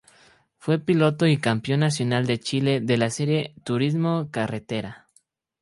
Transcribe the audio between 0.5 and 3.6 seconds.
Fue piloto y campeón nacional de Chile de la serie